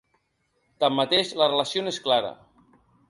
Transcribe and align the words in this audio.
Tanmateix, 0.83 1.33
la 1.41 1.49
relació 1.51 1.85
no 1.85 1.93
és 1.97 2.01
clara. 2.07 2.33